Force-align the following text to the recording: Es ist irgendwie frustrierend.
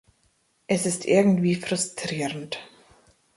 Es 0.65 0.87
ist 0.87 1.05
irgendwie 1.05 1.53
frustrierend. 1.53 2.57